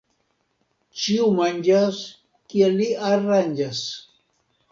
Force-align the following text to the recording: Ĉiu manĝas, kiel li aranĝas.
Ĉiu 1.01 1.27
manĝas, 1.39 2.01
kiel 2.53 2.75
li 2.81 2.87
aranĝas. 3.13 3.83